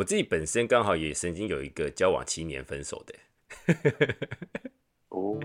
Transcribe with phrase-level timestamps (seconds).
[0.00, 3.14] 我自己本身刚好也曾经有一个交往七年分手的。
[5.10, 5.38] 哦，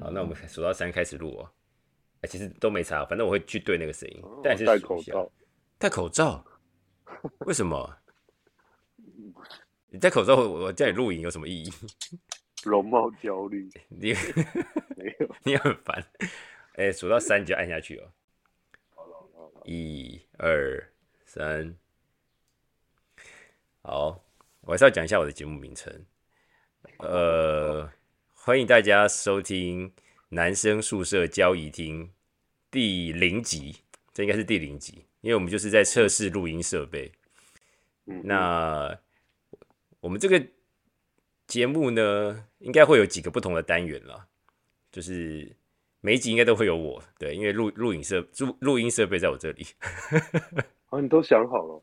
[0.00, 1.50] 好，那我们数到三开始录哦。
[2.20, 5.32] 哎，其实都没差，反正我会去对那个声音，但是戴口罩，
[5.78, 6.44] 戴口罩，
[7.46, 7.96] 为什么？
[9.92, 11.72] 你戴口罩，我我叫你录影有什么意义？
[12.62, 14.12] 容貌焦虑 你
[14.96, 15.36] 没有。
[15.42, 16.04] 你很烦。
[16.74, 18.12] 哎、数到三你就按下去哦。
[18.94, 20.92] 好了好了，一二
[21.24, 21.74] 三，
[23.82, 24.22] 好，
[24.60, 26.06] 我还是要讲一下我的节目名称。
[26.98, 27.90] 呃，
[28.34, 29.92] 欢迎大家收听
[30.28, 32.12] 男生宿舍交易厅
[32.70, 33.78] 第零集，
[34.12, 37.10] 这应该是第零集，因为我们就是在测试录音设备。
[38.06, 38.98] 嗯，那
[40.00, 40.42] 我们这个
[41.46, 44.26] 节目呢，应该会有几个不同的单元啦，
[44.90, 45.54] 就是
[46.00, 49.66] 每一集应该都会有我，对，因为录录影设录录音设备在我这里，
[50.88, 51.82] 啊， 你都想好了，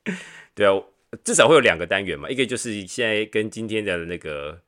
[0.56, 0.84] 对啊，
[1.24, 4.62] 至少会有两个单元嘛，一个就是现在跟今天的那个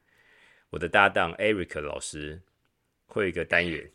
[0.70, 2.42] 我的搭档 Eric 老师
[3.08, 3.92] 会有一个单元，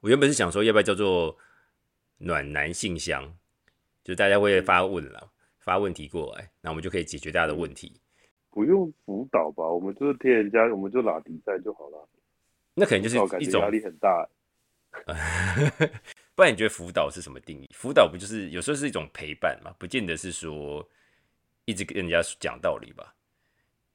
[0.00, 1.38] 我原本是想说要不要叫做
[2.18, 3.34] 暖男信箱，
[4.04, 8.01] 就大家会发问了，发问题过来，那我们就可以解决大家的问题。
[8.52, 9.64] 不用辅导吧？
[9.64, 12.08] 我们就是贴人家，我们就拉比赛就好了。
[12.74, 14.28] 那可能就是一种压力很大。
[16.34, 17.68] 不然你觉得辅导是什么定义？
[17.72, 19.74] 辅导不就是有时候是一种陪伴嘛？
[19.78, 20.86] 不见得是说
[21.64, 23.14] 一直跟人家讲道理吧，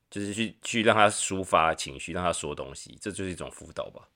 [0.10, 4.10] 就是去去让他抒发情绪，让他说东西，这就是一种辅导吧。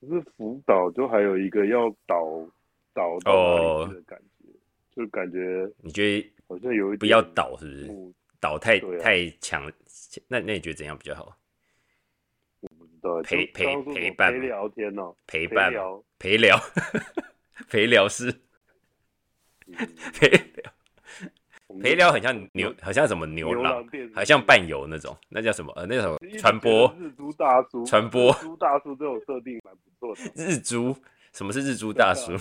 [0.00, 2.46] 可是辅导就还有一个要导
[2.94, 4.48] 导的感觉，
[4.94, 8.14] 就感觉你觉得好像有一点不要导是不是？
[8.40, 9.70] 不导太、啊太强，
[10.28, 11.36] 那那你觉得怎样比较好？
[12.62, 12.68] 知
[13.02, 15.72] 道陪陪陪伴陪聊天哦，陪伴
[16.18, 16.60] 陪聊，
[17.68, 18.30] 陪聊 是
[19.66, 19.76] 嗯
[20.12, 20.72] 陪聊，
[21.82, 25.72] 陪聊很像牛，好像什么牛牛郎好像伴游那种，那叫什么？
[25.76, 30.32] 呃，那种一直传播日租大叔，传播日租大叔这种设定蛮不错的。
[30.34, 30.94] 日租。
[31.32, 32.32] 什么是日租大叔？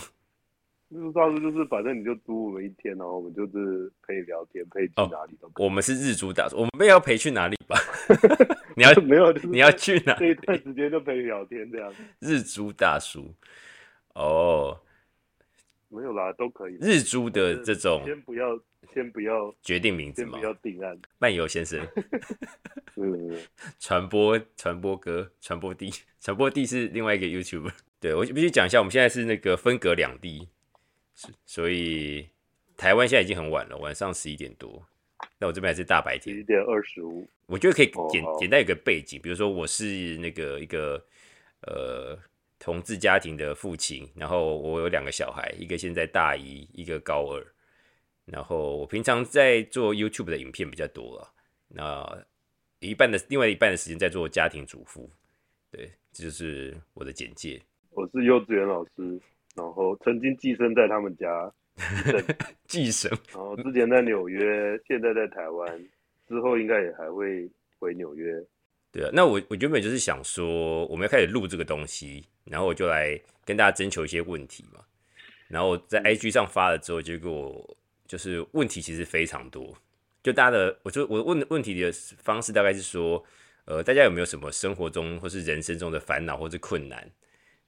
[0.89, 5.65] 日租大叔就是反正你就租我们一天，然后我们就是陪你聊天，陪你去哦哪里都可以。
[5.65, 7.77] 我们是日租大叔，我们没有要陪去哪里吧？
[8.75, 11.93] 你要没有，就是你要去哪这一段时间就陪你聊天这样。
[12.19, 13.33] 日租大叔？
[14.15, 14.79] 哦，
[15.89, 16.77] 没有啦，都可以。
[16.81, 18.59] 日租的这种先不要，
[18.93, 20.43] 先不要，决定名字先不吗？
[20.43, 20.97] 要定案。
[21.19, 21.79] 漫游先生，
[22.97, 23.37] 嗯，
[23.79, 27.73] 传播传播哥，传播地，传播地是另外一个 YouTuber。
[27.99, 30.47] 对我必须讲一下，我们现在是那个分隔两地，
[31.19, 32.25] 是所以
[32.77, 34.81] 台湾现在已经很晚了，晚上十一点多。
[35.37, 37.27] 那我这边还是大白天十，一点二十五。
[37.45, 41.03] 我觉得可以哦简简单有个背景，比如说我是那个一个
[41.67, 42.17] 呃
[42.57, 47.45] 同志家庭的父亲，然后我有两个小孩，一个现在大一，一个高二。
[48.23, 51.33] 然后我平常在做 YouTube 的影片比较多了，
[51.67, 52.25] 那
[52.79, 55.09] 一半的另外一半的时间在做家庭主妇。
[55.69, 57.61] 对，这就是我的简介。
[57.89, 59.19] 我是幼稚园老师，
[59.59, 61.51] 然后曾经寄生在他们家
[62.67, 65.79] 寄生然后之前在纽约，现在在台湾，
[66.27, 68.33] 之后应该也还会回纽约。
[68.91, 74.79] 对啊，那我我原本就是想说，我们要开始录这个东西，然后我就来跟大家征求一些问题嘛。
[75.47, 77.77] 然后我在 IG 上发了之后，结果
[78.07, 79.75] 就是问题其实非常多。
[80.23, 83.23] 就大家的，我就我问问题的方式大概是说，
[83.65, 87.09] 呃，大家有没有什么生活中或是人生中的烦恼或是困难？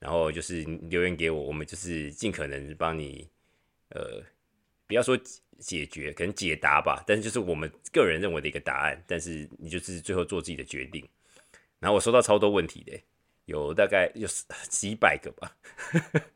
[0.02, 3.30] 然后就是留言给我，我们就是尽可能帮你，
[3.90, 4.20] 呃，
[4.88, 5.16] 不要说
[5.60, 11.08] 解决，可能解答吧，但是就是我们个人认为的一个答案，但是你就是最后做自己的决定。
[11.80, 13.00] 然后我收到超多问题的，
[13.46, 14.28] 有大概有
[14.70, 15.56] 几百个吧，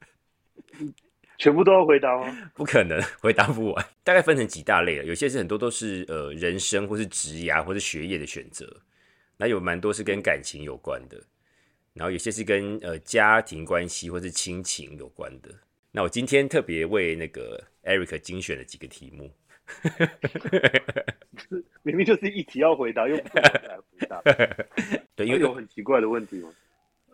[1.40, 2.52] 全部都要回答吗？
[2.54, 3.86] 不可能 回答不完。
[4.04, 8.80] 大概分成几大类了，有些是很多都是呃人生或是职涯或是学业的选择，
[9.38, 11.20] 那有蛮多是跟感情有关的，
[11.96, 15.50] 然后有些是跟呃家庭关系或是亲情有关的。
[15.92, 19.32] 那我今天特别为那个 Eric 精选了几个题目，
[21.84, 24.22] 明明就是一题要回答，又不回答。
[25.16, 26.50] 对，因为有很奇怪的问题吗？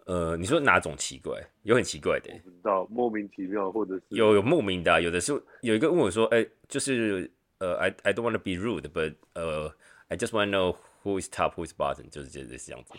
[0.05, 1.39] 呃，你说哪种奇怪？
[1.61, 5.31] 有很奇怪的我，不知道，莫名其妙，或者是有有莫名的啊、有的是
[5.61, 9.71] 有一个问我说，哎、就是呃，I I don't want to be rude, but 呃、
[10.07, 12.93] I just want to know who is top, who is bottom，就是就是这样子。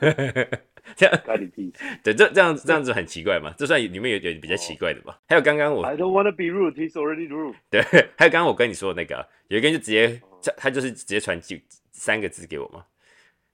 [0.96, 3.54] 这样干你屁事 对，这这样这样子很奇怪嘛？
[3.56, 5.20] 这算里面有点比较奇怪的吧？
[5.28, 7.54] 还有刚刚我！I don't want to be rude, he's already rude。
[7.70, 7.80] 对，
[8.18, 12.84] 还有刚刚我跟你说的那个啊、有一个人就直接他他就是直接传几三个字给我嘛，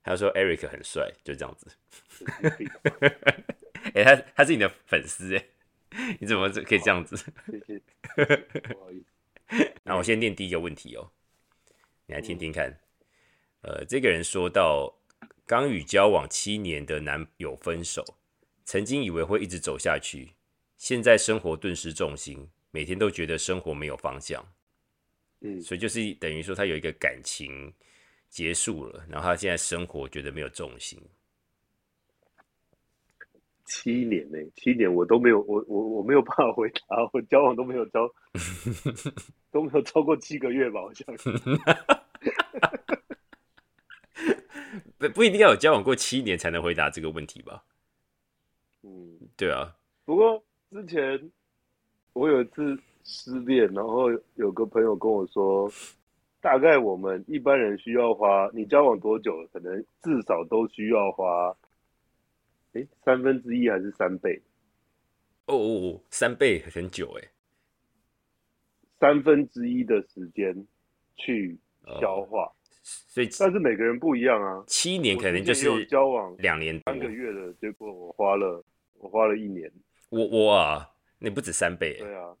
[0.03, 1.67] 他说 Eric 很帅，就这样子。
[3.93, 5.45] 哎，他他是你的粉丝哎，
[6.19, 7.15] 你怎么可以这样子？
[7.15, 7.79] 谢谢，
[8.73, 9.71] 不好意思。
[9.83, 11.11] 那我先念第一个问题哦，
[12.07, 12.79] 你来听听看。
[13.61, 14.93] 呃，这个人说到，
[15.45, 18.05] 刚与交往七年的男友分手，
[18.63, 20.31] 曾经以为会一直走下去，
[20.77, 24.45] 现在生活顿失重心，每天都觉得生活没有方向。
[25.41, 27.73] 嗯，所以就是等于说他有一个感情
[28.29, 30.97] 结束了，然后他现在生活觉得没有重心。
[33.65, 34.37] 七年呢？
[34.55, 36.81] 七年我都没有，我我我没有办法回答，
[37.13, 38.09] 我交往都没有交，
[39.51, 40.81] 都没有超过七个月吧？
[40.81, 41.33] 我相信。
[44.99, 47.63] 不不一定要有交往过七年才能回答这个问题吧？
[48.83, 49.75] 嗯，对啊。
[50.05, 51.31] 不过之前
[52.13, 52.79] 我有一次。
[53.05, 55.71] 失恋，然后有个朋友跟我说，
[56.41, 61.57] 大概我们一般人需要花，你交往多久，可能至少都需要花，
[62.73, 64.39] 哎，三分之一还是三倍？
[65.45, 67.27] 哦哦哦，三倍很久哎，
[68.99, 70.53] 三分之一的时间
[71.15, 71.57] 去
[71.99, 72.51] 消化，
[73.07, 78.63] 所以但是每个人不一样啊，七年可能就是交往两年三个月的结果，我花了
[78.99, 79.71] 我花了一年，
[80.09, 80.89] 我我啊。
[81.21, 82.37] 你不止三倍，对啊，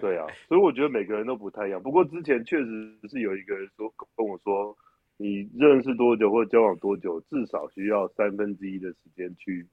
[0.00, 1.80] 对啊，所以我觉得每个人都不太一样。
[1.80, 4.76] 不过之前确实是有一个人说跟我说，
[5.16, 9.64] 你认识多久或交往多久，至少需要三分之一的时间去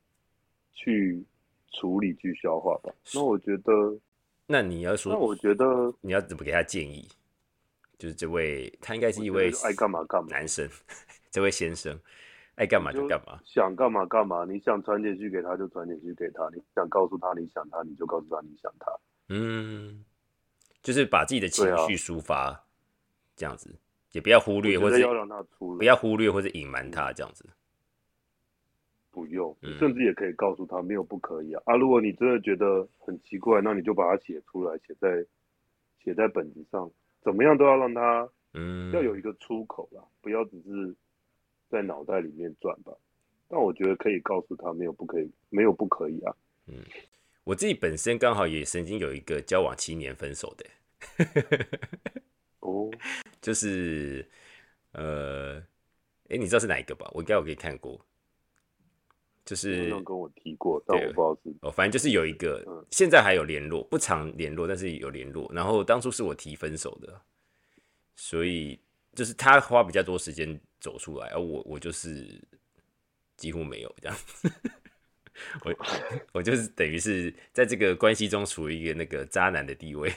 [0.71, 1.25] 去
[1.71, 2.93] 处理、去消化吧。
[3.11, 3.73] 那我觉得，
[4.45, 7.07] 那你要说，那我觉得你要怎么给他建议？
[8.01, 10.67] 就是这位，他应该是一位爱干嘛干嘛男生，
[11.29, 11.95] 这位先生。
[12.55, 14.43] 爱干嘛就干嘛，想干嘛干嘛。
[14.43, 18.91] 你想传简讯给他就传简讯给他，你想告诉他你想他，你就告诉他你想他。
[19.29, 20.03] 嗯，
[20.81, 22.65] 就是把自己的情绪抒发，
[23.35, 23.73] 这样子，
[24.11, 27.45] 也不要忽略或者要让他出，不要忽略或者隐瞒他这样子。
[29.11, 31.61] 不用，甚至也可以告诉他没有不可以啊。
[31.65, 35.25] 啊，如果你真的觉得很奇怪，那你就把它写出来，写在
[36.03, 40.95] 写在本子上，怎么样都要让他，嗯，要有一个出口啦，不要只是。
[41.71, 42.91] 在脑袋里面转吧，
[43.47, 46.35] 但我觉得可以告诉他没有不可以，没有不可以啊。
[46.67, 46.83] 嗯，
[47.45, 50.65] 我自己本身刚好也曾经有一个交往七年分手的。
[52.59, 52.91] 哦，
[53.39, 54.29] 就是
[54.91, 55.59] 呃，
[56.27, 57.09] 哎，你知道是哪一个吧？
[57.13, 58.05] 我应该有给你看过。
[59.45, 65.51] 就是跟我提过，但我不知道是哦，反正就是有一个，现在还有联络，不常联络，但是有联络。
[65.53, 67.21] 然后当初是我提分手的，
[68.15, 68.79] 所以
[69.13, 70.59] 就是他花比较多时间。
[70.81, 72.41] 走出来，而我我就是
[73.37, 74.17] 几乎没有这样，
[75.63, 75.75] 我
[76.33, 80.11] 我就是等于是在这个关系中处于一个那个渣男的地位。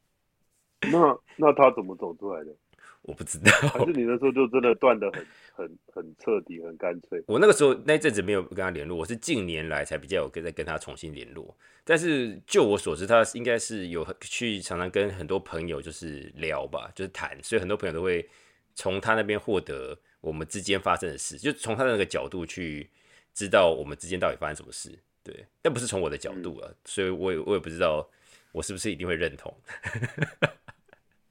[0.90, 2.56] 那那他怎么走出来的？
[3.04, 5.24] 我不知道，还是你那时候就真的断的很
[5.54, 7.22] 很很彻底、很干脆？
[7.26, 11.56] 我那个时候那阵子没有跟他联络，我是近年来才比较有跟在跟他重新联络。
[11.84, 18.28] 但是就我所知，他应该是有去常常跟很多朋友就是聊吧，就是谈，所以很多朋友都会。
[18.76, 22.90] 从他那边获得我们之间发生的事，就从他那个角度去
[23.32, 28.04] 知道我们之间到底发生什么事，对，但不是从我的角度啊，所以我也我也不知道
[28.50, 29.56] 我是不是一定会认同。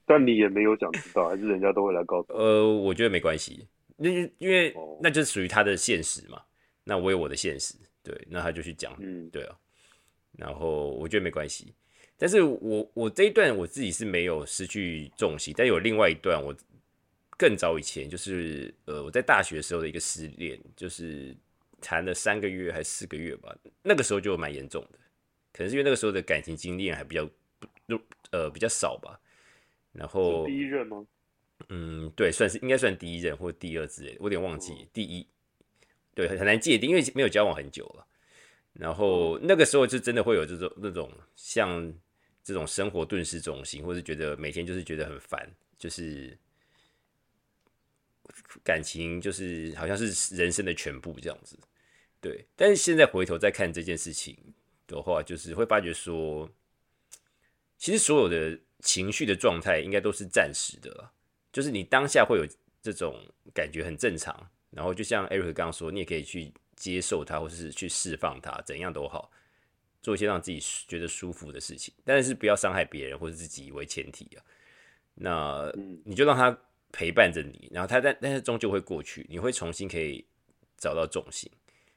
[0.06, 2.34] 但你也没有想知道，还是人家都会来告诉？
[2.34, 3.68] 呃，我觉得没关系，
[3.98, 6.42] 那因为那就是属于他的现实嘛，
[6.84, 9.58] 那我有我的现实，对，那他就去讲，嗯，对啊，
[10.38, 11.74] 然后我觉得没关系，
[12.18, 16.56] 但是我我这一段我自己是没有失去重心，但有另外一段我。
[17.36, 21.36] 更早以前，就是呃，我在大学时候的一个失恋，就是
[21.82, 25.00] 谈了三个月还是四个月吧，那个时候就蛮严重的，
[25.52, 27.26] 可能是因为那个时候的感情经验还比较
[27.88, 28.00] 不
[28.32, 29.20] 呃比较少吧。
[29.94, 31.08] 然后第一任吗？
[31.70, 35.26] 嗯，对，算是应该算第一任或第二之类，我有点忘记第一，
[36.14, 38.06] 对，很难界定，因为没有交往很久了。
[38.74, 41.94] 然后那个时候就真的会有这种那种像
[42.44, 46.38] 这种生活顿时中心，或是觉得每天就是觉得很烦，就是。
[48.64, 51.60] 感情就是好像是人生的全部这样子，
[52.22, 52.46] 对。
[52.56, 54.36] 但是现在回头再看这件事情
[54.88, 56.50] 的话，就是会发觉说，
[57.78, 61.12] 其实所有的情绪的状态应该都是暂时的了。
[61.52, 62.46] 就是你当下会有
[62.84, 63.20] 这种
[63.52, 69.32] 感觉很正常，然后就像艾瑞克刚刚说，你也可以去接受它，或者是去释放它，怎样都好，
[70.04, 74.44] 做一些让自己觉得舒服的事情，但是不要伤害别人或者自己为前提啊。
[75.16, 75.74] 那
[76.06, 76.56] 你就让它。
[76.96, 80.24] 陪伴着你，然后它但但是终究会过去，你会重新可以
[80.78, 81.52] 找到重心，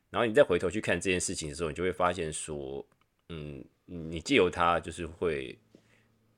[0.09, 2.83] 然后你再回头去看这件事情的时候，你就会发现说，
[3.29, 5.55] 嗯，你借由它就是会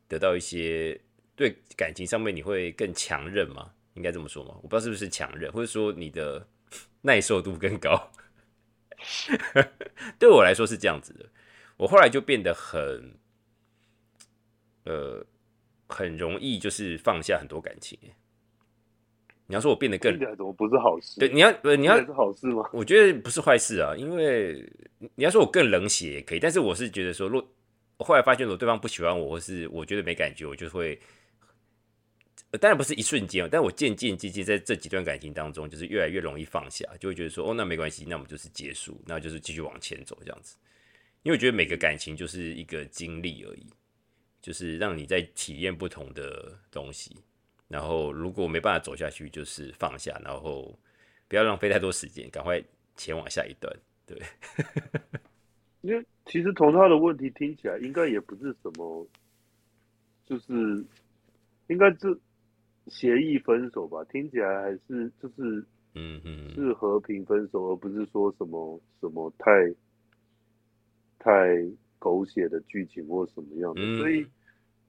[0.09, 1.01] 得到一些
[1.37, 4.55] 对感情上面你会更强韧嘛，应该这么说吗？
[4.63, 6.49] 我不知道是不是强韧，或者说你的
[7.03, 8.11] 耐受度更高。
[10.19, 11.27] 对我来说是这样子的，
[11.77, 13.15] 我后来就变得很，
[14.85, 15.25] 呃，
[15.89, 17.97] 很容易就是放下很多感情。
[19.47, 21.21] 你要说我变得更，怎么不是好事？
[21.21, 22.69] 对，你要呃，你要是好事吗？
[22.73, 24.69] 我觉得不是坏事啊，因为
[25.15, 27.49] 你要说我更冷血也可以，但是我是觉得说，若我
[28.05, 30.99] 后来发现，如果对方不喜欢我，或是我觉得没感觉，我就会，
[32.61, 40.57] 当然不是一瞬间，但我渐渐渐渐在这几段感情当中，就是越来越容易放下，就会觉得说，哦，那没关系，那我们就是结束，那就是继续往前走这样子。
[41.25, 43.67] 因为我觉得每个感情就是一个经历而已，
[44.41, 47.17] 就是让你在体验不同的东西。
[47.67, 50.79] 然后，如果没办法走下去，就是放下，然后
[51.27, 52.63] 不要浪费太多时间，赶快
[52.97, 53.77] 前往下一段。
[54.07, 54.23] 对，
[55.81, 59.07] 因为其实从他的问题听起来，应该也不是什么，
[60.27, 60.53] 就是
[61.69, 62.19] 应该是
[62.87, 64.05] 协议分手吧？
[64.11, 69.51] 听起来还是就是嗯嗯是和平分手，而不是说什么什么太
[71.19, 71.65] 太
[71.99, 74.27] 狗血的剧情或什么样的，所以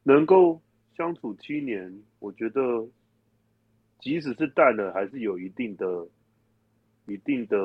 [0.04, 0.62] 能够。
[0.98, 2.62] 相处七年，我觉得
[4.02, 6.06] 即使是淡了，还是有一定的、
[7.08, 7.58] 一定的，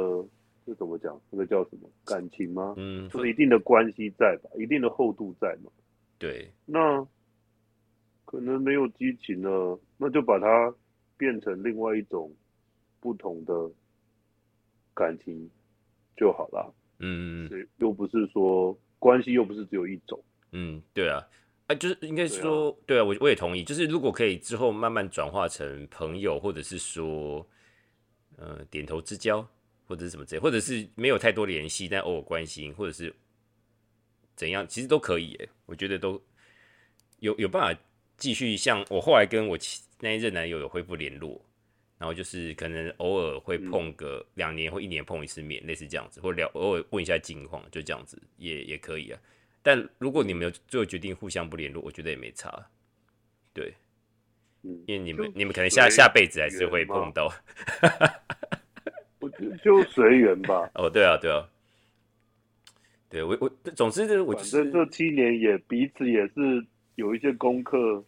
[0.66, 1.20] 这怎么讲？
[1.30, 2.74] 这个叫什么感情吗？
[2.76, 5.70] 嗯，就是一定的关系在吧，一定的厚度在嘛。
[6.18, 7.06] 对，那
[8.24, 10.74] 可能没有激情了，那就把它
[11.16, 12.32] 变成另外一种
[13.00, 13.70] 不同的
[14.94, 15.50] 感情
[16.16, 16.74] 就好了。
[16.98, 20.22] 嗯，又不是说关系又不是只有一种。
[20.52, 21.22] 嗯，对啊。
[21.66, 23.64] 啊，就是应该说，对啊，我我也同意。
[23.64, 27.46] 就是如果可以之后慢慢转化成朋友，或者是说，
[28.36, 29.46] 呃，点头之交，
[29.86, 33.14] 或者是什么之类，或者是没有太多联系，但偶尔关心，或者是
[34.36, 35.38] 怎样，其实都可以。
[35.66, 36.22] 我觉得都
[37.20, 37.80] 有有办法
[38.16, 38.56] 继续。
[38.56, 39.58] 像我后来跟我
[40.00, 41.44] 那一任男友有恢复联络，
[41.98, 49.20] 然后就是可能偶尔会碰个两年或一年碰一次面，类似这样子，或聊偶尔问一下近况，就这样子也也可以啊。
[49.62, 52.68] 但如果你们有最后决定互相不联络，我觉得也没差，
[53.54, 53.74] 对，
[54.62, 57.32] 因为你们你们可能下下辈子还是会碰到，我
[59.62, 60.70] 就随缘吧。
[60.74, 61.48] 哦，对啊，对啊，
[63.08, 66.64] 对我我总之我反正这七年也彼此也是
[66.94, 68.04] 有一些功课，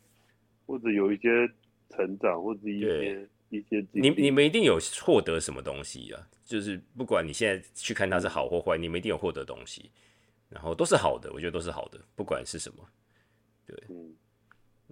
[0.67, 1.49] 或者有一些
[1.91, 6.27] 成长，或者一些一些你你们一定有获得什么东西啊？
[6.45, 9.91] 就是不管你现在去看它是好或坏，你们一定有获得东西。
[10.49, 12.89] 然后都是好的，我觉得都是好的，不管是什么，
[13.67, 14.15] 对，嗯，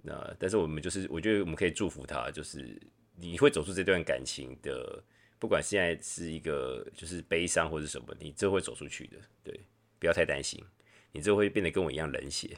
[0.03, 2.77] 那但是我们就是，我觉得我们可以祝福他，就是
[3.15, 5.01] 你会走出这段感情的，
[5.39, 9.59] 不管现在是一个就是悲伤或者什么，你这会走出去的，对，
[9.99, 10.63] 不要太担心，
[11.11, 12.57] 你这会变得跟我一样冷血，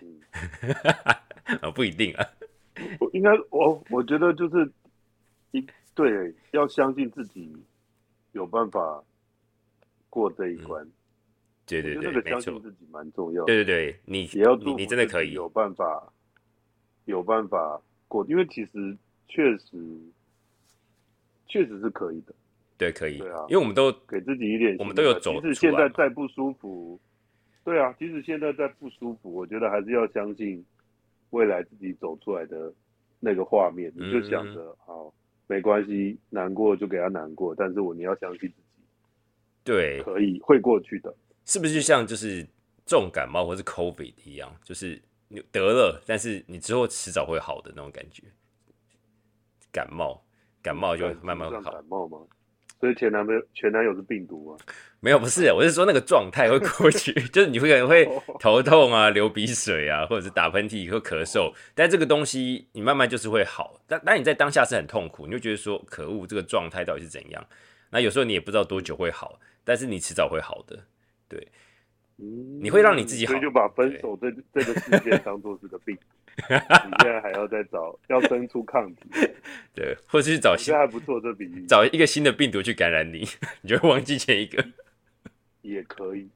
[1.62, 2.26] 啊， 不一定啊，
[3.00, 4.72] 我应该我我觉得就是
[5.52, 5.66] 一
[5.96, 7.56] 对，要相信自己
[8.32, 9.04] 有办法
[10.10, 10.88] 过这一关。
[11.66, 13.44] 对对对，相信，自己蛮重要。
[13.44, 16.14] 对对对，你也要你你真的可以有办法，
[17.04, 19.78] 有办法过，因为其实确实
[21.46, 22.34] 确实是可以的。
[22.78, 23.18] 对，可以。
[23.18, 25.42] 对啊，因为我们都给自己一点，我们都有走。
[25.42, 27.00] 即使现在再不舒服，
[27.64, 30.64] 对啊，即使现在再不舒服，我觉得还是要相信
[31.32, 32.72] 未来自己走出来的
[33.20, 33.92] 那个画面。
[33.96, 35.12] 你就想着，好，
[35.48, 38.54] 没关系，难过就给他难过，但是我你要相信自己。
[39.64, 41.14] 对，可以会过去的，
[41.46, 42.48] 是不是就像就是
[42.86, 48.24] 重感冒或是 COVID 一样，就是你得了，但是你之后迟早会好的那种感觉。
[49.70, 50.24] 感冒，
[50.62, 51.72] 感冒就慢慢好。
[51.72, 52.20] 感冒吗？
[52.80, 54.58] 所以前男朋友前男友是病毒吗？
[55.00, 58.08] 没有，不是，我是说那个状态会过去， 就是你会可能会
[58.40, 63.80] 头痛啊、流鼻水啊，或者是打喷嚏或咳嗽，但这个东西你慢慢就是会好。
[63.88, 67.46] 但但你在当下是很痛苦，你就觉得说可恶，这个状态到底是怎样？
[67.90, 69.40] 那有时候你也不知道多久会好。
[69.70, 70.80] 但是你迟早会好的，
[71.28, 71.46] 对，
[72.62, 75.98] 你会让你自己好，所以就把分手这这个事件当做是个病，
[76.50, 79.02] 你现在还要再找，要生出抗体，
[79.74, 83.28] 对，或者是找新还不错这比喻，找一个新的病毒去感染你，
[83.62, 84.64] 你就会忘记前一个，
[85.62, 86.30] 也可以。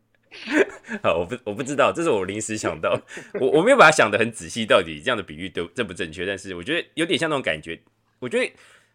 [1.03, 2.99] 好，我不我不知道，这是我临时想到，
[3.39, 6.25] 我我没有把它想的很仔细，到底这样的比喻都正不正确？
[6.25, 7.79] 但是我觉得有点像那种感觉，
[8.19, 8.51] 我觉得。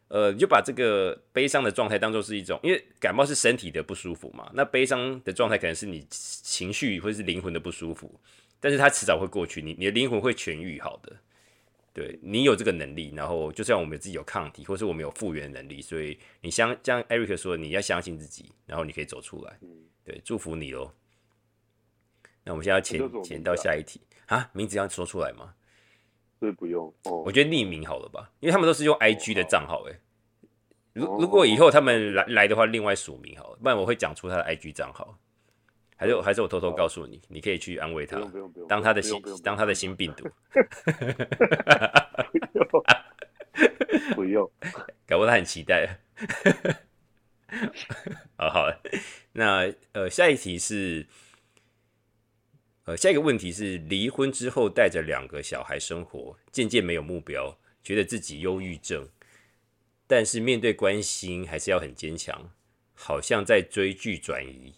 [0.08, 8.08] 呃，你就把这个悲伤的状态当做是一种，因为感冒是身体的不舒服嘛，那悲伤的状态可能是你情绪或者是灵魂的不舒服，
[8.60, 11.16] 但是它迟早会过去，你你的灵魂会痊愈好的，
[11.92, 19.58] 对你有这个能力，然后就像我们自己有抗体，或是我们有复原能力，所以你相像 Eric 说，你要相信自己，然后你可以走出来，
[20.04, 20.92] 对，祝福你哦。
[22.44, 24.00] 那我们现在前前到下一题。
[24.26, 25.54] 啊，名字要说出来吗？
[26.40, 30.00] 所以不用，我觉得匿名好了吧，因为他们都是用 I G 的账号，哎，
[30.92, 35.16] 如如果以后他们来来的话，另外署名好了，不然我会讲出他的 IG 账号。
[35.96, 38.20] 还是还是我偷偷告诉你，你可以去安慰他，
[38.68, 40.28] 当他的新当他的新病毒。
[44.14, 44.50] 不用，
[45.08, 45.98] 搞不好他很期待。
[48.36, 48.70] 好好，
[49.32, 51.06] 那呃，下一题是，
[52.84, 59.08] 呃，下一个问题是，离婚之后带着两个小孩生活，渐渐没有目标，觉得自己忧郁症，
[60.06, 62.50] 但是面对关心还是要很坚强，
[62.94, 64.74] 好像在追剧转移，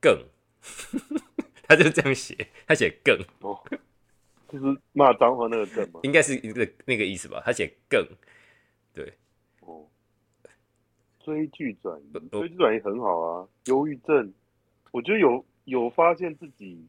[0.00, 0.24] 更。
[1.68, 3.62] 他就这样写，他写更哦，
[4.48, 6.00] 就是骂脏话那个更吗？
[6.02, 7.42] 应该是一个那个意思吧。
[7.44, 8.06] 他写更，
[8.94, 9.12] 对
[9.60, 9.86] 哦，
[11.20, 13.48] 追剧转移，追剧转移很好啊。
[13.66, 14.32] 忧郁症，
[14.90, 16.86] 我觉得有有发现自己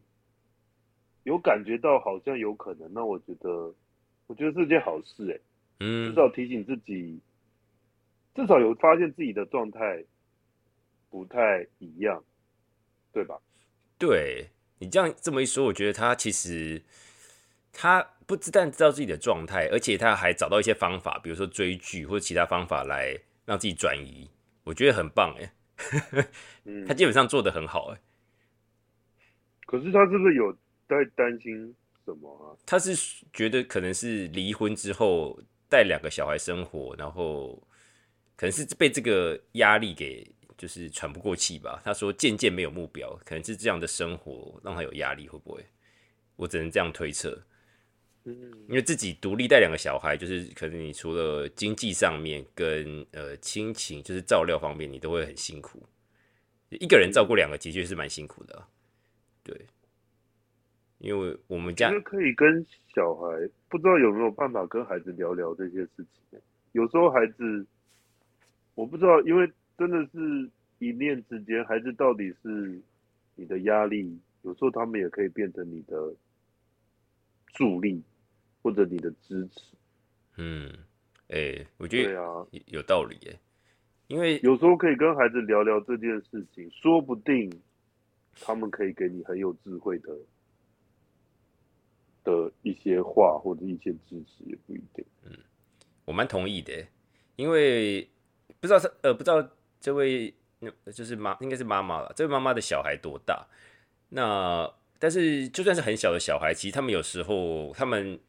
[1.23, 3.73] 有感觉到好像有可能，那我觉得
[4.27, 5.39] 我觉得是件好事哎，
[5.81, 7.19] 嗯，至少提醒自己，
[8.33, 10.03] 至少有发现自己的状态
[11.09, 12.23] 不太一样，
[13.11, 13.37] 对吧？
[13.99, 16.81] 对你这样这么一说，我觉得他其实
[17.73, 24.29] 他不但知道自己的状态，而且他还找到一些方法，比如说追剧或者其他方法来让自己转移，
[24.63, 25.53] 我觉得很棒哎。
[26.87, 27.99] 他基本上做的很好哎。
[29.65, 30.51] 可是他是不是有
[30.87, 31.75] 在担心
[32.05, 32.55] 什么啊？
[32.65, 32.95] 他是
[33.33, 35.39] 觉得可能是离婚之后
[35.69, 37.61] 带两个小孩生活，然后
[38.37, 40.25] 可能是被这个压力给。
[40.59, 41.81] 就是喘不过气吧。
[41.85, 45.65] 他说渐渐没有目标，可能是这样的生活让他有压力，会不会？
[46.35, 47.41] 我只能这样推测。
[48.25, 48.35] 嗯，
[48.67, 55.81] 因为自己独立带两个小孩，就是可能你除了经济上面跟呃亲情，就是照料方面，你都会很辛苦。
[56.69, 58.67] 一个人照顾两个，的确是蛮辛苦的。
[59.41, 59.65] 对，
[60.97, 66.39] 因为我们家可以跟小孩，不知道有没有办法跟孩子聊聊这些事情。
[66.73, 67.65] 有时候孩子，
[68.75, 69.49] 我不知道，因为。
[69.79, 72.81] 真的是一念之间，孩子到底是
[73.35, 74.19] 你的压力？
[74.41, 76.13] 有时候他们也可以变成你的
[77.53, 78.03] 助力，
[78.61, 79.61] 或者你的支持。
[80.35, 80.69] 嗯，
[81.29, 83.39] 哎，我觉得啊，有道理哎。
[84.07, 87.49] 因为有时候可以跟孩子聊聊这件事情，说不定
[88.41, 90.17] 他们可以给你很有智慧的
[92.25, 95.05] 的一些话，或者一些支持，也不一定。
[95.23, 95.31] 嗯，
[96.03, 96.85] 我蛮同意的，
[97.37, 98.09] 因为
[98.59, 99.49] 不知道是呃，不知道。
[99.79, 102.11] 这位那就是妈，应该是妈妈了。
[102.15, 103.47] 这位妈妈的小孩多大？
[104.09, 108.19] 那但是就算是很小的小孩，其实他们有时候他们，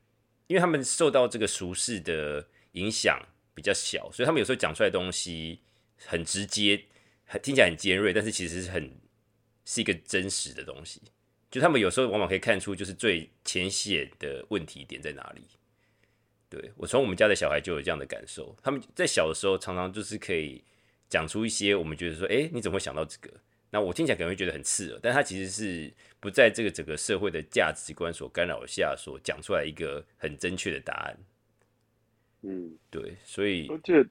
[0.47, 3.21] 因为他们受到这个俗世的影响
[3.55, 5.59] 比较小，所以他们有时候讲出来东西
[6.07, 6.85] 很直接，
[7.25, 8.89] 很听起来很尖锐，但是其实是很
[9.65, 11.03] 是一个真实的东西。
[11.51, 15.43] 就他们有时候往往可以看出，就是最浅显的问题点在哪里。
[16.49, 20.63] 对我从我们家的小孩就有这样的感受，他们在小的时候常常就是可以。
[21.11, 23.31] 讲出一些我们觉得说，哎，你怎么会想到这个？
[23.73, 31.19] 那我听起来可能会觉得很刺耳，但他其实是不在这个整个社会的价值观所干扰下，所讲出来一个很正确的答案。
[32.43, 34.05] 嗯，对，所以而且，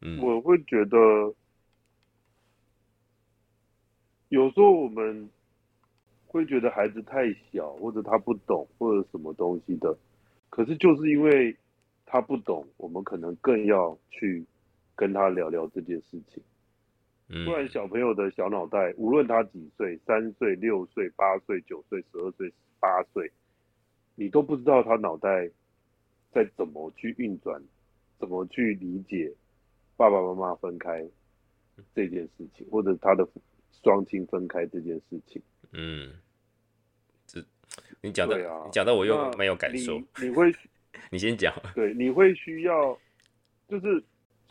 [0.00, 0.96] 嗯，我会觉得
[4.28, 5.28] 有时候我们
[6.26, 9.94] 会觉得孩子太小，或者他不懂，或者什么东西的，
[10.48, 11.54] 可是就是因为
[12.06, 14.44] 他不懂，我们可能更要去。
[15.02, 16.40] 跟他聊聊这件事情，
[17.44, 23.28] 不然小朋友的小脑袋，无论他几岁，三岁、六岁、八岁、九岁、十二岁、八岁，
[24.14, 25.50] 你都不知道他脑袋
[26.30, 27.60] 在怎么去运转，
[28.20, 29.34] 怎么去理解
[29.96, 31.04] 爸爸妈妈分开
[31.92, 33.26] 这件事情，或者他的
[33.82, 35.42] 双亲分开这件事情。
[35.72, 36.12] 嗯，
[37.26, 37.44] 这
[38.00, 38.38] 你讲的，
[38.70, 40.00] 讲到我又没有感受。
[40.20, 40.54] 你会，
[41.10, 41.52] 你先讲。
[41.74, 42.96] 对，你会需要，
[43.66, 44.00] 就是。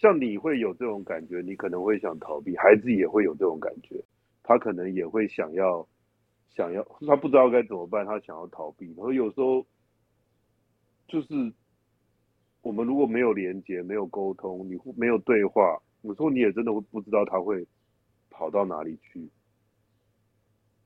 [0.01, 4.03] 像你会有这种感觉，你可能会想逃避，孩子也会有这种感觉，
[4.41, 5.87] 他可能也会想要，
[6.49, 8.87] 想要，他不知道该怎么办，他想要逃避。
[8.97, 9.63] 然后有时候，
[11.07, 11.53] 就是
[12.63, 17.63] 我们如果没有连接、没有沟通，你没有对话，有时候你也真的会不知道他会
[18.31, 19.29] 跑到哪里去。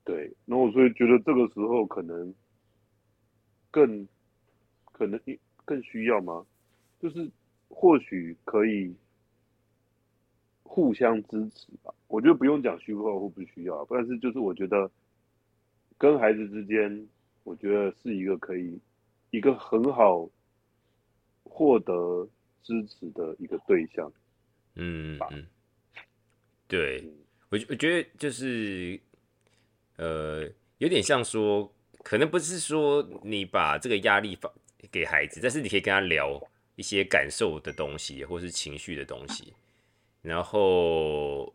[0.04, 2.34] 对，那我所以觉得这个时候可能
[3.70, 4.06] 更
[4.92, 5.18] 可能
[5.64, 6.44] 更需要吗？
[7.00, 7.30] 就是
[7.70, 8.94] 或许可以。
[10.66, 14.90] 互相支持吧，我觉得不用讲需要或不需要，但是就是我觉得
[15.96, 17.08] 跟孩子之间，
[17.44, 18.78] 我觉得是一个可以
[19.30, 20.28] 一个很好
[21.44, 22.28] 获得
[22.62, 24.12] 支持的一个对象。
[24.74, 25.46] 嗯嗯，
[26.68, 27.02] 对
[27.48, 29.00] 我我觉得就是
[29.96, 30.46] 呃，
[30.78, 34.52] 有点像说，可能不是说你把这个压力放
[34.90, 36.38] 给孩子，但是你可以跟他聊
[36.74, 39.54] 一些感受的东西，或是情绪的东西。
[40.26, 41.54] 然后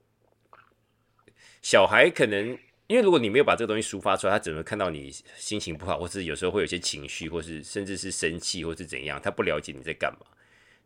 [1.61, 2.57] 小孩可能
[2.87, 10.25] 因为如果你没有把这个东西抒发出来，他只能看到你心情不好，或是有时候会有些情绪，或是甚至是生气，或是怎样，他不了解你在干嘛。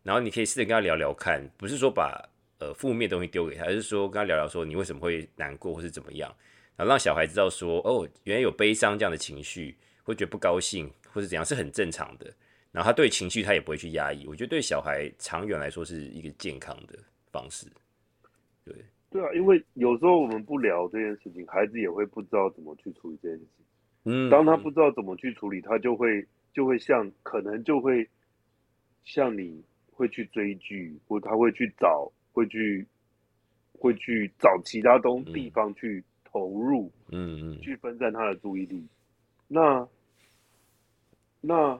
[0.02, 6.36] 然后你可以试着跟他聊聊看，不是说把呃负面东西丢给他，而是说跟他聊聊说你为什么会难过，或是怎么样，
[6.76, 12.34] 然后让小孩知道说哦，原来有悲伤这样的情绪，会觉得不高兴，或是怎样是很正常的。
[12.72, 17.00] 然后他对情绪他也不会去压抑，我觉得对小孩长远来说是一个健康的
[17.36, 17.68] 方式。
[18.64, 18.74] 对
[19.10, 23.66] 对啊，因为有时候我们不聊这件事情，孩子也会不知道怎么去处理这件事情。
[24.06, 28.08] 嗯，当他不知道怎么去处理，他就会就会像可能就会
[29.04, 32.88] 像你会去追剧，或他会去找会去
[33.74, 38.88] 会去找其他东地方去投入，嗯嗯，去分散他的注意力。
[39.48, 39.88] 那
[41.42, 41.80] 那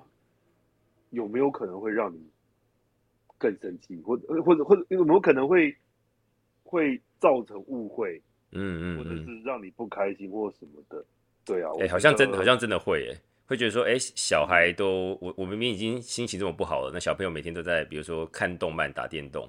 [1.10, 2.20] 有没有可能会让你
[3.46, 5.76] 更生气，或者或者或者有没有可能会
[6.64, 8.20] 会造成误会，
[8.52, 11.06] 嗯嗯，或者是让你不开心或什么的？
[11.46, 19.48] 对啊，哎，好像真好像真的会，哎，会觉得说，哎，小孩都我我明明已经心情这么不好了，那小朋友每天都在，比如说看动漫、打电动，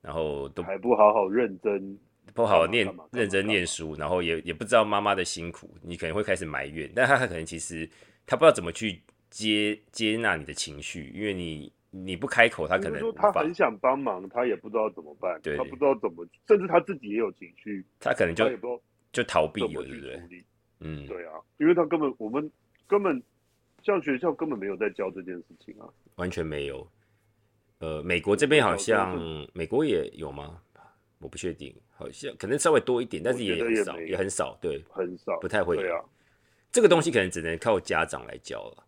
[0.00, 1.98] 然后都还不好好认真，
[2.34, 7.88] 不好念认真念书，然后也也不知道妈妈的辛苦，你可能会开始埋怨，但他他可能其实
[8.26, 9.02] 他不知道怎么去。
[9.30, 18.48] 接接纳你的情绪，因为你你不开口，他可能他很想帮忙，他也不知道怎么办，他不知道怎么，甚至他自己也有情绪，他可能就
[19.12, 20.44] 就逃避了，对不对？
[20.80, 22.50] 嗯，对啊，因为他根本我们
[22.86, 23.22] 根本
[23.82, 26.86] 像学校根本没有在教这件事情啊，完全没有。
[27.78, 29.16] 呃，美国这边好像
[29.52, 30.60] 美国也有吗？
[31.20, 35.76] 我不确定，好像可能稍微多一点，但是也很少，也很少，对，很少，不太会。
[35.76, 36.00] 对啊，
[36.70, 38.84] 这个东西可能只能靠家长来教了。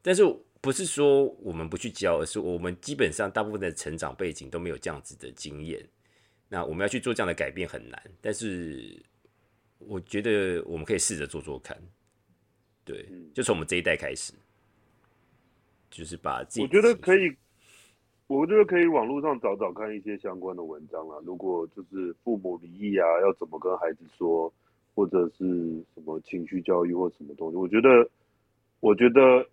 [0.00, 0.22] 但是
[0.68, 5.82] 不是说我们不去教，而是我们基本上大部分的成长背景都没有这样子的经验。
[6.46, 9.02] 那我们要去做这样的改变很难，但是
[9.78, 11.74] 我觉得我们可以试着做做看。
[12.84, 14.34] 对，就从我们这一代开始，
[15.90, 16.60] 就是把自己。
[16.60, 17.34] 我觉得可以，
[18.26, 21.16] 我觉得可以网络上找找看一些相关的文章啊。
[21.24, 24.52] 如果就是父母离异啊，要怎么跟孩子说，
[24.94, 28.10] 或者是什么情绪教育或什么东西，我觉得，
[28.80, 29.48] 我觉得。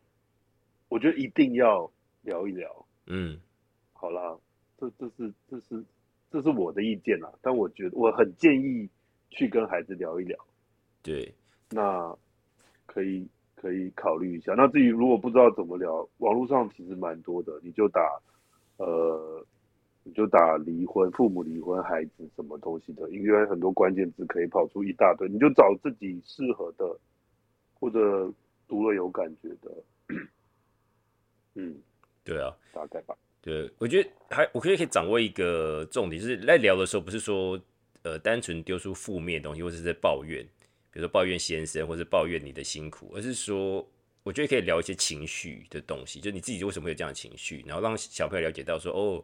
[0.89, 3.39] 我觉得一定要聊一聊，嗯，
[3.93, 4.37] 好啦，
[4.77, 5.83] 这这是这是
[6.31, 8.87] 这是我的意见啦，但我觉得我很建议
[9.29, 10.37] 去跟孩子聊一聊，
[11.01, 11.33] 对，
[11.71, 12.15] 那
[12.85, 14.53] 可以可以考虑一下。
[14.53, 18.01] 那至于如果不知道怎么聊，网络上其实蛮多的，你就打
[18.77, 19.45] 呃，
[20.03, 26.97] 你就打离婚、父母离婚、孩子什么东西的，因为很多关键字可以跑出一大堆，你就找自己适合的
[27.73, 28.31] 或者
[28.67, 29.83] 读了有感觉的。
[31.55, 31.75] 嗯，
[32.23, 33.15] 对啊，大概吧。
[33.41, 37.59] 对，我觉得还我可以可以掌握一个重点，就是在聊的时候，不是说
[38.01, 40.43] 呃单纯丢出负面东西，或者是在抱怨，
[40.91, 43.87] 比如说抱怨先生，或者抱怨你的辛苦，而是说
[44.23, 49.23] 我觉得可以聊一些情绪的东西，就你自己为什么会有这样的情绪，然后让小朋友了解到说哦，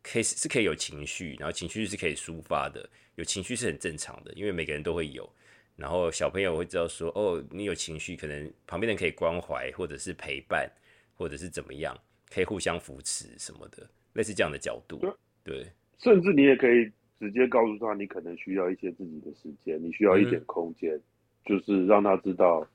[0.00, 5.28] 可以是可以有情绪，然后情绪是可以抒发的，有情绪是很正常的，因为每个人都会有，
[5.74, 10.70] 然后小朋友会知道说哦，你有情绪，可能旁边人可以关怀或者是陪伴。
[11.16, 11.96] 或者是怎么样，
[12.30, 15.00] 可以互相扶持什么的，类似这样的角度。
[15.42, 15.66] 对，
[15.98, 21.00] 甚至你也可以直接告诉他，你可能需要一些自己的时间，你需要一点空间，
[21.44, 22.66] 就是让他知道，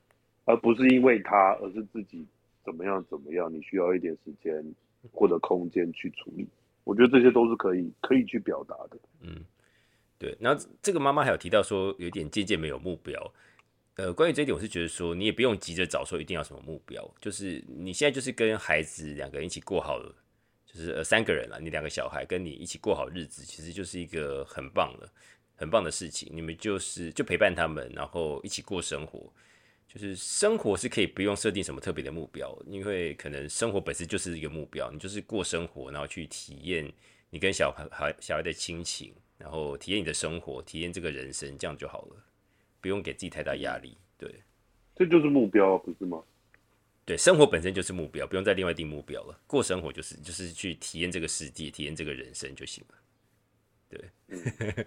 [0.44, 2.26] 而不是因为他，而是自己
[2.64, 4.64] 怎么样怎么样，你需要一点时间
[5.12, 6.46] 或者空间去处理。
[6.84, 8.98] 我觉得这些都是可以可以去表达的。
[9.20, 9.44] 嗯，
[10.18, 10.36] 对。
[10.40, 13.32] 然后这个妈妈还有提到说，有点渐渐没有目标。
[13.96, 20.14] 呃，关于这一点，我是觉得说，你也不用急着找说一定要什么目标，就是你现在就是跟孩子两个人一起过好了，
[20.64, 25.06] 就是呃三个人了，你两个小孩跟你一起过好日子，其实就是一个很棒的、
[25.56, 26.30] 很棒的事情。
[26.32, 29.30] 你们就是就陪伴他们，然后一起过生活，
[29.86, 36.90] 就是生活是可以不用设定什么特别的目标，因为可能生活本身就是一个目标，你就是过生活，然后去体验
[37.28, 42.16] 你跟小孩小孩的亲情，然后体验你的生活，体验这个人生，这样就好了。
[42.82, 44.42] 不用给自己太大压力，对，
[44.94, 46.20] 这就是目标，不是吗？
[47.04, 49.40] 对，生活本身就是目标，不用再另外定目标了。
[49.46, 52.94] 过生活就是就是去体验这个世界，体验这个人生就行了。
[53.88, 54.86] 对，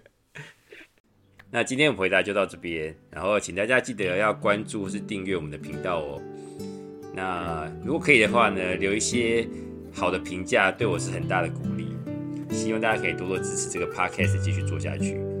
[1.50, 6.22] 那今天的回答就到这边，然后请大家记得要关注或是订阅我们的频道哦。
[7.14, 9.48] 那如果可以的话呢，留一些
[9.92, 11.96] 好的评价，对我是很大的鼓励。
[12.50, 15.35] 希望大家可以多多支持这个 podcast 继续做下去。